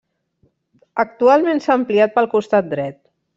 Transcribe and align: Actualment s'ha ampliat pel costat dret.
Actualment 1.03 1.61
s'ha 1.67 1.75
ampliat 1.81 2.17
pel 2.17 2.31
costat 2.33 2.73
dret. 2.73 2.99